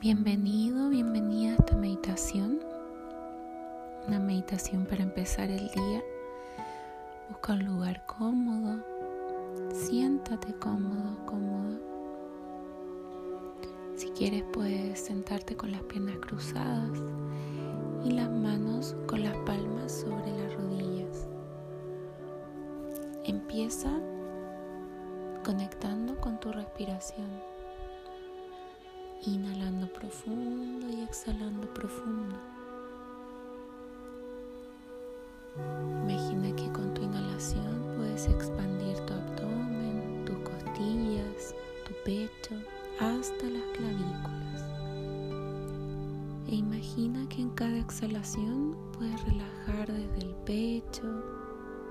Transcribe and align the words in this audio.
Bienvenido, 0.00 0.90
bienvenida 0.90 1.50
a 1.50 1.56
esta 1.56 1.74
meditación. 1.74 2.60
Una 4.06 4.20
meditación 4.20 4.86
para 4.86 5.02
empezar 5.02 5.50
el 5.50 5.68
día. 5.72 6.04
Busca 7.28 7.54
un 7.54 7.64
lugar 7.64 8.06
cómodo. 8.06 8.80
Siéntate 9.72 10.54
cómodo, 10.54 11.26
cómodo. 11.26 11.80
Si 13.96 14.10
quieres 14.10 14.44
puedes 14.52 15.00
sentarte 15.00 15.56
con 15.56 15.72
las 15.72 15.82
piernas 15.82 16.18
cruzadas 16.20 16.96
y 18.04 18.12
las 18.12 18.30
manos 18.30 18.94
con 19.08 19.24
las 19.24 19.36
palmas 19.38 19.90
sobre 19.90 20.30
las 20.30 20.54
rodillas. 20.54 21.26
Empieza 23.24 23.90
conectando 25.44 26.16
con 26.20 26.38
tu 26.38 26.52
respiración 26.52 27.57
inhalando 29.26 29.86
profundo 29.92 30.86
y 30.88 31.02
exhalando 31.02 31.72
profundo. 31.74 32.36
Imagina 36.04 36.54
que 36.54 36.70
con 36.72 36.94
tu 36.94 37.02
inhalación 37.02 37.94
puedes 37.96 38.26
expandir 38.26 38.96
tu 39.06 39.14
abdomen, 39.14 40.24
tus 40.24 40.38
costillas, 40.38 41.54
tu 41.86 41.92
pecho 42.04 42.54
hasta 43.00 43.44
las 43.46 43.64
clavículas. 43.76 44.64
E 46.48 46.54
imagina 46.56 47.28
que 47.28 47.42
en 47.42 47.50
cada 47.50 47.76
exhalación 47.78 48.76
puedes 48.96 49.22
relajar 49.24 49.92
desde 49.92 50.26
el 50.26 50.34
pecho, 50.46 51.04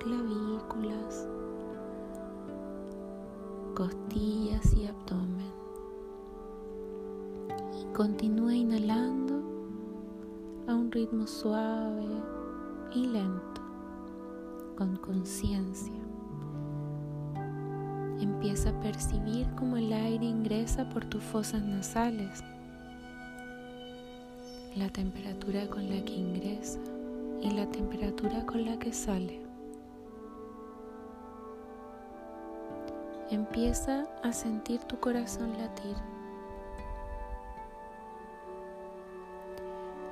clavículas, 0.00 1.28
costillas 3.74 4.74
y 4.74 4.86
abdomen. 4.86 5.59
Continúa 8.00 8.54
inhalando 8.54 9.34
a 10.66 10.74
un 10.74 10.90
ritmo 10.90 11.26
suave 11.26 12.06
y 12.94 13.06
lento, 13.06 13.60
con 14.74 14.96
conciencia. 14.96 16.00
Empieza 18.18 18.70
a 18.70 18.80
percibir 18.80 19.46
cómo 19.54 19.76
el 19.76 19.92
aire 19.92 20.24
ingresa 20.24 20.88
por 20.88 21.04
tus 21.04 21.22
fosas 21.22 21.62
nasales, 21.62 22.42
la 24.76 24.88
temperatura 24.88 25.68
con 25.68 25.86
la 25.90 26.02
que 26.02 26.14
ingresa 26.14 26.80
y 27.42 27.50
la 27.50 27.70
temperatura 27.70 28.46
con 28.46 28.64
la 28.64 28.78
que 28.78 28.94
sale. 28.94 29.42
Empieza 33.28 34.04
a 34.22 34.32
sentir 34.32 34.80
tu 34.84 34.98
corazón 34.98 35.52
latir. 35.58 36.19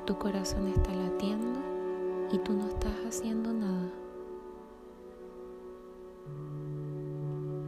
Tu 0.09 0.17
corazón 0.17 0.69
está 0.69 0.91
latiendo 0.95 1.61
y 2.33 2.39
tú 2.39 2.55
no 2.55 2.67
estás 2.67 2.95
haciendo 3.07 3.53
nada. 3.53 3.93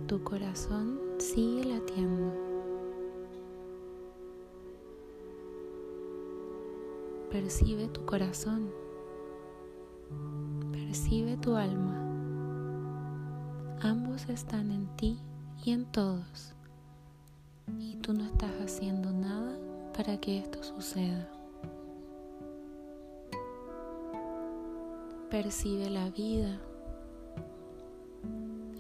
Tu 0.07 0.25
corazón 0.25 0.99
sigue 1.19 1.67
latiendo. 1.67 2.33
Percibe 7.31 7.89
tu 7.89 8.07
corazón. 8.07 8.71
Percibe 10.73 11.37
tu 11.37 11.57
alma. 11.57 11.95
Ambos 13.83 14.27
están 14.31 14.71
en 14.71 14.87
ti 14.97 15.19
y 15.63 15.73
en 15.73 15.85
todos. 15.93 16.55
Y 17.79 17.97
tú 17.97 18.15
no 18.15 18.25
estás 18.25 18.53
haciendo 18.65 19.13
nada 19.13 19.59
para 19.95 20.19
que 20.19 20.39
esto 20.39 20.63
suceda. 20.63 21.40
Percibe 25.31 25.89
la 25.89 26.11
vida 26.11 26.61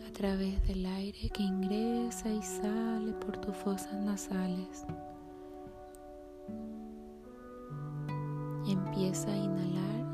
a 0.06 0.12
través 0.12 0.66
del 0.66 0.84
aire 0.84 1.30
que 1.30 1.42
ingresa 1.42 2.28
y 2.28 2.42
sale 2.42 3.12
por 3.12 3.36
tus 3.38 3.56
fosas 3.56 3.94
nasales. 3.94 4.84
empieza 8.72 9.30
a 9.30 9.36
inhalar 9.36 10.06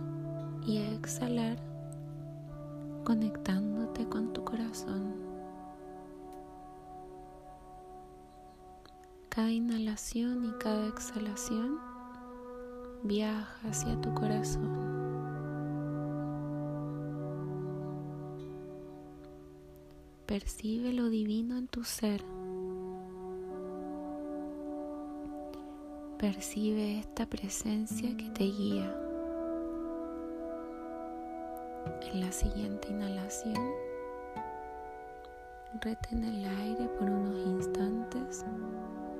y 0.66 0.78
a 0.78 0.92
exhalar 0.92 1.56
conectándote 3.04 4.06
con 4.08 4.32
tu 4.32 4.44
corazón. 4.44 5.14
Cada 9.28 9.50
inhalación 9.50 10.44
y 10.46 10.52
cada 10.58 10.86
exhalación 10.88 11.78
viaja 13.02 13.69
hacia 13.69 14.00
tu 14.00 14.12
corazón. 14.14 14.85
Percibe 20.26 20.92
lo 20.92 21.09
divino 21.09 21.56
en 21.56 21.69
tu 21.69 21.84
ser. 21.84 22.20
Percibe 26.19 26.98
esta 26.98 27.26
presencia 27.26 28.16
que 28.16 28.28
te 28.31 28.42
guía. 28.42 28.92
En 32.10 32.20
la 32.22 32.32
siguiente 32.32 32.88
inhalación, 32.91 33.70
retén 35.81 36.25
el 36.25 36.44
aire 36.44 36.88
por 36.98 37.08
unos 37.08 37.47
instantes, 37.47 38.44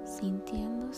sintiendo 0.05 0.93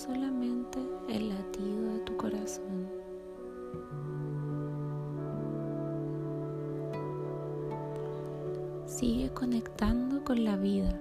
con 10.29 10.45
la 10.45 10.57
vida. 10.57 10.93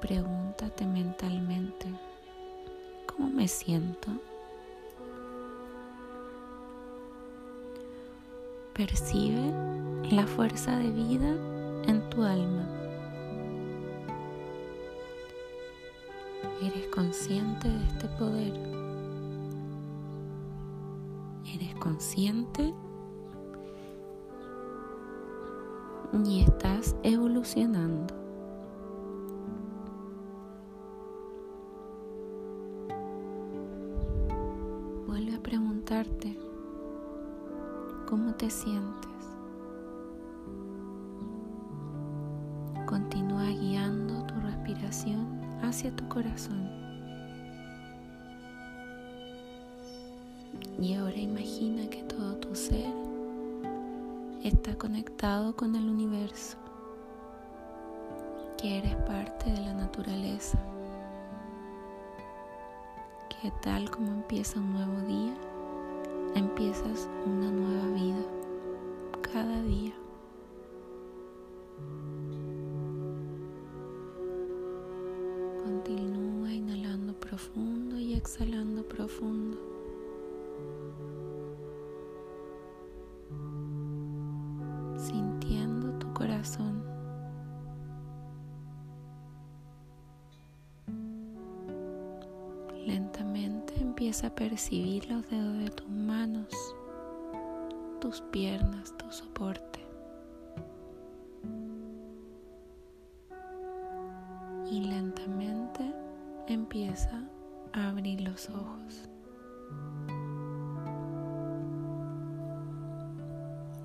Pregúntate 0.00 0.84
mentalmente, 0.84 1.86
¿cómo 3.06 3.28
me 3.28 3.46
siento? 3.46 4.08
Percibe 8.74 9.52
la 10.10 10.26
fuerza 10.26 10.76
de 10.78 10.90
vida 10.90 11.28
en 11.86 12.10
tu 12.10 12.24
alma. 12.24 12.66
Eres 16.60 16.88
consciente 16.88 17.68
de 17.68 17.84
este 17.84 18.08
poder. 18.18 18.52
Eres 21.54 21.72
consciente 21.76 22.74
y 26.12 26.42
estás 26.42 26.96
evolucionando. 27.02 28.14
Vuelve 35.06 35.34
a 35.34 35.42
preguntarte 35.42 36.36
cómo 38.08 38.34
te 38.34 38.50
sientes. 38.50 39.10
Continúa 42.86 43.46
guiando 43.46 44.26
tu 44.26 44.34
respiración 44.40 45.40
hacia 45.62 45.94
tu 45.94 46.08
corazón. 46.08 46.68
Y 50.80 50.94
ahora 50.94 51.16
imagina 51.16 51.79
está 54.42 54.74
conectado 54.76 55.54
con 55.54 55.76
el 55.76 55.88
universo, 55.88 56.56
que 58.56 58.78
eres 58.78 58.94
parte 58.96 59.50
de 59.50 59.60
la 59.60 59.74
naturaleza, 59.74 60.58
que 63.28 63.50
tal 63.62 63.90
como 63.90 64.12
empieza 64.12 64.58
un 64.58 64.72
nuevo 64.72 65.00
día, 65.06 65.34
empiezas 66.34 67.08
una 67.26 67.50
nueva 67.50 67.86
vida 67.88 68.24
cada 69.20 69.62
día. 69.62 69.92
Continúa 75.64 76.52
inhalando 76.52 77.12
profundo 77.12 77.98
y 77.98 78.14
exhalando 78.14 78.82
profundo. 78.84 79.70
Lentamente 92.90 93.80
empieza 93.80 94.26
a 94.26 94.34
percibir 94.34 95.08
los 95.08 95.30
dedos 95.30 95.58
de 95.58 95.70
tus 95.70 95.88
manos, 95.88 96.48
tus 98.00 98.20
piernas, 98.32 98.92
tu 98.98 99.08
soporte. 99.12 99.78
Y 104.68 104.80
lentamente 104.80 105.94
empieza 106.48 107.22
a 107.72 107.90
abrir 107.90 108.22
los 108.22 108.50
ojos. 108.50 109.08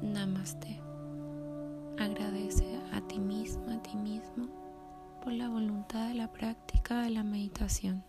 Namaste. 0.02 0.82
Agradece 2.00 2.80
a 2.92 3.02
ti 3.02 3.20
misma, 3.20 3.76
a 3.76 3.84
ti 3.84 3.96
mismo 3.98 4.48
por 5.24 5.32
la 5.32 5.48
voluntad 5.48 6.08
de 6.08 6.16
la 6.16 6.32
práctica 6.32 7.04
de 7.04 7.12
la 7.12 7.24
meditación. 7.24 8.04